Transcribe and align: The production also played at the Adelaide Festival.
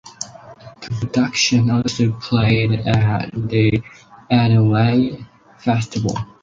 The 0.79 0.89
production 0.99 1.69
also 1.69 2.11
played 2.13 2.71
at 2.87 3.29
the 3.33 3.83
Adelaide 4.31 5.27
Festival. 5.59 6.15